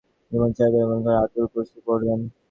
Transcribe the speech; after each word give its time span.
ইমাম 0.31 0.51
সাহেব 0.57 0.73
একমনে 0.75 1.11
আয়াতুল 1.13 1.45
কুরসি 1.51 1.79
পড়লেন। 1.85 2.19